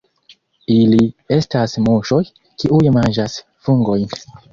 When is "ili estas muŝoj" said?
0.75-2.19